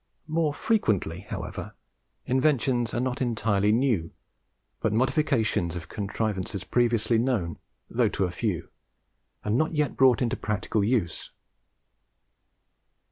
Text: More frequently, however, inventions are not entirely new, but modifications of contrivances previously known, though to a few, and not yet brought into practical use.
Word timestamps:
More 0.25 0.51
frequently, 0.51 1.27
however, 1.29 1.75
inventions 2.25 2.91
are 2.91 2.99
not 2.99 3.21
entirely 3.21 3.71
new, 3.71 4.09
but 4.79 4.91
modifications 4.93 5.75
of 5.75 5.89
contrivances 5.89 6.63
previously 6.63 7.19
known, 7.19 7.59
though 7.87 8.09
to 8.09 8.23
a 8.25 8.31
few, 8.31 8.69
and 9.43 9.59
not 9.59 9.73
yet 9.75 9.95
brought 9.95 10.23
into 10.23 10.35
practical 10.35 10.83
use. 10.83 11.29